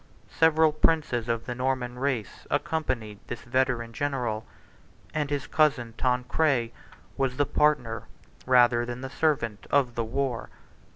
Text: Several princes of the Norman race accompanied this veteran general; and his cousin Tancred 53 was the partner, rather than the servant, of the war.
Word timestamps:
Several 0.31 0.71
princes 0.71 1.29
of 1.29 1.45
the 1.45 1.53
Norman 1.53 1.99
race 1.99 2.47
accompanied 2.49 3.19
this 3.27 3.43
veteran 3.43 3.93
general; 3.93 4.47
and 5.13 5.29
his 5.29 5.45
cousin 5.45 5.93
Tancred 5.95 6.71
53 6.71 6.73
was 7.17 7.37
the 7.37 7.45
partner, 7.45 8.07
rather 8.47 8.83
than 8.83 9.01
the 9.01 9.11
servant, 9.11 9.67
of 9.69 9.93
the 9.93 10.03
war. 10.03 10.49